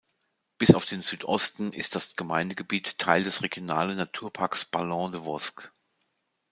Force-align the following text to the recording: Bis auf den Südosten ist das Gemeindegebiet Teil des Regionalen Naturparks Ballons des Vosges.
Bis 0.57 0.73
auf 0.73 0.85
den 0.85 1.03
Südosten 1.03 1.73
ist 1.73 1.93
das 1.93 2.15
Gemeindegebiet 2.15 2.97
Teil 2.97 3.21
des 3.21 3.43
Regionalen 3.43 3.97
Naturparks 3.97 4.65
Ballons 4.65 5.11
des 5.11 5.21
Vosges. 5.25 5.71